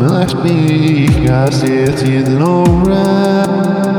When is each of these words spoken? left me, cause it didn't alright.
left 0.00 0.36
me, 0.44 1.06
cause 1.26 1.62
it 1.62 1.96
didn't 2.04 2.42
alright. 2.42 3.95